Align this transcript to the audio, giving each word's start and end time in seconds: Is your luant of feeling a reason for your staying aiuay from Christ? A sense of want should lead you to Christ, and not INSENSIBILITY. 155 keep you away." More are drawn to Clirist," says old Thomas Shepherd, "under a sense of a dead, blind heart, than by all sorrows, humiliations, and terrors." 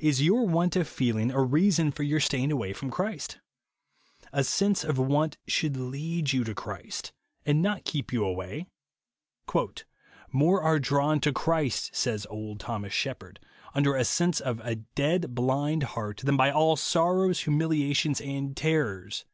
Is 0.00 0.20
your 0.20 0.48
luant 0.48 0.74
of 0.74 0.88
feeling 0.88 1.30
a 1.30 1.40
reason 1.40 1.92
for 1.92 2.02
your 2.02 2.18
staying 2.18 2.48
aiuay 2.50 2.74
from 2.74 2.90
Christ? 2.90 3.38
A 4.32 4.42
sense 4.42 4.82
of 4.82 4.98
want 4.98 5.36
should 5.46 5.76
lead 5.76 6.32
you 6.32 6.42
to 6.42 6.56
Christ, 6.56 7.12
and 7.46 7.62
not 7.62 7.82
INSENSIBILITY. 7.84 8.16
155 8.18 9.46
keep 9.46 9.54
you 9.54 9.60
away." 9.60 9.84
More 10.32 10.60
are 10.60 10.80
drawn 10.80 11.20
to 11.20 11.32
Clirist," 11.32 11.94
says 11.94 12.26
old 12.28 12.58
Thomas 12.58 12.92
Shepherd, 12.92 13.38
"under 13.76 13.94
a 13.94 14.04
sense 14.04 14.40
of 14.40 14.58
a 14.58 14.74
dead, 14.74 15.36
blind 15.36 15.84
heart, 15.94 16.22
than 16.24 16.36
by 16.36 16.50
all 16.50 16.74
sorrows, 16.74 17.42
humiliations, 17.42 18.20
and 18.20 18.56
terrors." 18.56 19.24